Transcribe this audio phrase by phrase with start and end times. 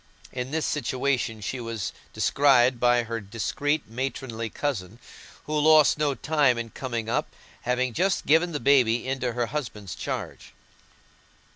[0.31, 4.97] In this situation she was descried by her discreet matronly cousin,
[5.43, 9.93] who lost no time in coming up, having just given the baby into her husband's
[9.93, 10.53] charge.